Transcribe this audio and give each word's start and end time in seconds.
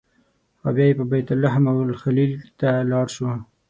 او 0.63 0.69
بیا 0.75 0.87
به 0.97 1.03
بیت 1.11 1.29
لحم 1.43 1.63
او 1.71 1.77
الخلیل 1.87 2.33
ته 2.59 2.69
لاړ 2.91 3.07
شو. 3.15 3.27